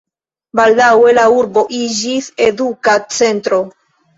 Baldaŭe 0.59 1.13
la 1.17 1.25
urbo 1.41 1.65
iĝis 1.81 2.33
eduka 2.49 2.99
centro. 3.19 3.63